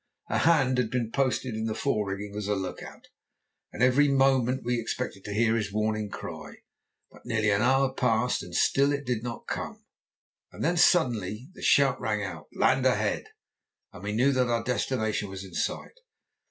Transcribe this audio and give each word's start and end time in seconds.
A 0.31 0.39
hand 0.39 0.79
had 0.79 0.89
been 0.89 1.11
posted 1.11 1.53
in 1.53 1.65
the 1.65 1.75
fore 1.75 2.07
rigging 2.07 2.35
as 2.35 2.47
a 2.47 2.55
look 2.55 2.81
out, 2.81 3.09
and 3.71 3.83
every 3.83 4.07
moment 4.07 4.63
we 4.63 4.79
expected 4.79 5.23
to 5.25 5.31
hear 5.31 5.55
his 5.55 5.71
warning 5.71 6.09
cry; 6.09 6.55
but 7.11 7.23
nearly 7.23 7.51
an 7.51 7.61
hour 7.61 7.93
passed, 7.93 8.41
and 8.41 8.55
still 8.55 8.91
it 8.93 9.05
did 9.05 9.21
not 9.21 9.45
come. 9.45 9.85
Then 10.51 10.77
suddenly 10.77 11.49
the 11.53 11.61
shout 11.61 12.01
rang 12.01 12.23
out, 12.23 12.47
"Land 12.51 12.83
ahead!" 12.87 13.25
and 13.93 14.01
we 14.01 14.11
knew 14.11 14.31
that 14.31 14.49
our 14.49 14.63
destination 14.63 15.29
was 15.29 15.43
in 15.43 15.53
sight. 15.53 15.99